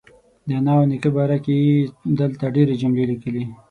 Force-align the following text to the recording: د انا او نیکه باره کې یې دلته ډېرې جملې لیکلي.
د 0.47 0.49
انا 0.59 0.73
او 0.77 0.83
نیکه 0.91 1.09
باره 1.15 1.37
کې 1.45 1.53
یې 1.65 1.77
دلته 2.19 2.45
ډېرې 2.55 2.73
جملې 2.81 3.03
لیکلي. 3.11 3.43